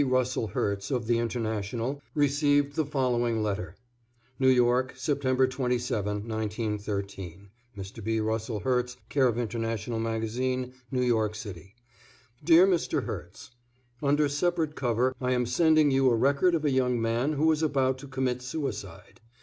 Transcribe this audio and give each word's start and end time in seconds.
Russell 0.03 0.47
Herts, 0.47 0.89
of 0.89 1.05
"The 1.05 1.19
International," 1.19 2.01
received 2.15 2.75
the 2.75 2.87
following 2.87 3.43
letter: 3.43 3.75
New 4.39 4.49
York, 4.49 4.95
Sept. 4.97 5.47
27, 5.51 6.27
1913. 6.27 7.49
Mr. 7.77 8.03
B. 8.03 8.19
Russell 8.19 8.61
Herts, 8.61 8.97
c/o 9.13 9.31
International 9.35 9.99
Magazine, 9.99 10.73
New 10.89 11.03
York 11.03 11.35
City. 11.35 11.75
Dear 12.43 12.65
Mr. 12.65 13.03
Herts: 13.05 13.51
Under 14.01 14.27
separate 14.27 14.73
cover 14.73 15.13
I 15.21 15.33
am 15.33 15.45
sending 15.45 15.91
you 15.91 16.09
a 16.09 16.15
record 16.15 16.55
of 16.55 16.65
a 16.65 16.71
young 16.71 16.99
man 16.99 17.33
who 17.33 17.51
is 17.51 17.61
about 17.61 17.99
to 17.99 18.07
commit 18.07 18.41
suicide. 18.41 19.21